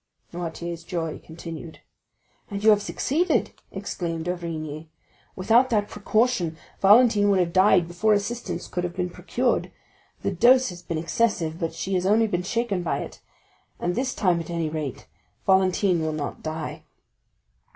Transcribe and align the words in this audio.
Noirtier's 0.33 0.83
joy 0.83 1.19
continued. 1.23 1.81
"And 2.49 2.63
you 2.63 2.71
have 2.71 2.81
succeeded," 2.81 3.51
exclaimed 3.71 4.25
d'Avrigny. 4.25 4.89
"Without 5.35 5.69
that 5.69 5.89
precaution 5.89 6.57
Valentine 6.81 7.29
would 7.29 7.37
have 7.39 7.53
died 7.53 7.87
before 7.87 8.13
assistance 8.13 8.67
could 8.67 8.83
have 8.83 8.95
been 8.95 9.11
procured. 9.11 9.71
The 10.23 10.31
dose 10.31 10.69
has 10.69 10.81
been 10.81 10.97
excessive, 10.97 11.59
but 11.59 11.75
she 11.75 11.93
has 11.93 12.07
only 12.07 12.25
been 12.25 12.41
shaken 12.41 12.81
by 12.81 12.97
it; 13.01 13.21
and 13.79 13.93
this 13.93 14.15
time, 14.15 14.39
at 14.39 14.49
any 14.49 14.69
rate, 14.69 15.05
Valentine 15.45 16.01
will 16.01 16.13
not 16.13 16.41
die." 16.41 16.81